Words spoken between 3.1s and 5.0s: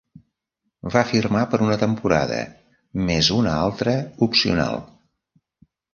més una altra opcional.